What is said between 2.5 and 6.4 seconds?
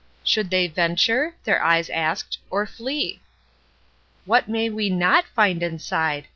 flee? "What may we not find inside